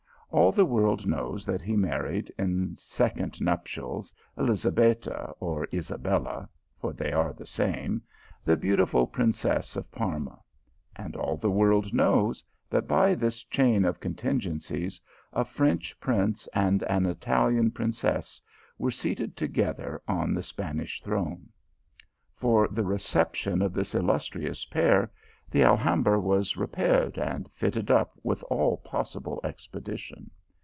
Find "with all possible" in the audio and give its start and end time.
28.23-29.41